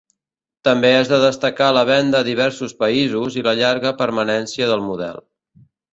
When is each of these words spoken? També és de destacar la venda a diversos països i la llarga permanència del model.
També 0.67 0.89
és 1.01 1.09
de 1.11 1.17
destacar 1.23 1.67
la 1.77 1.83
venda 1.89 2.23
a 2.25 2.27
diversos 2.29 2.73
països 2.81 3.37
i 3.41 3.45
la 3.49 3.53
llarga 3.61 3.93
permanència 4.01 4.71
del 4.73 4.83
model. 4.87 5.21